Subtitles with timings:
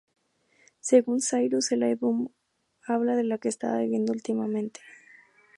[0.79, 2.29] Según Cyrus, el álbum
[2.87, 4.79] habla de lo que estaba viviendo últimamente.